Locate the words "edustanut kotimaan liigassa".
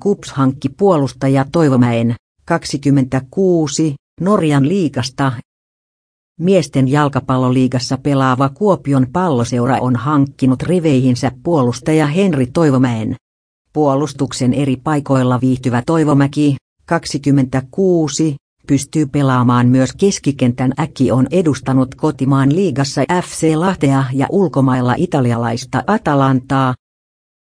21.30-23.00